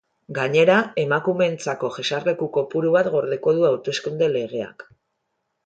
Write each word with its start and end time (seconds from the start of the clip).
Gainera, 0.35 0.77
emakumeentzako 1.01 1.91
jesarleku 1.99 2.49
kopuru 2.57 2.95
bat 2.97 3.13
gordeko 3.17 3.55
du 3.59 3.69
hauteskunde 3.71 4.31
legeak. 4.35 4.91